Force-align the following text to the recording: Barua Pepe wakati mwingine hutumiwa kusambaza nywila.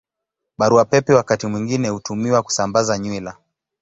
Barua 0.57 0.85
Pepe 0.85 1.13
wakati 1.13 1.47
mwingine 1.47 1.89
hutumiwa 1.89 2.43
kusambaza 2.43 2.97
nywila. 2.97 3.37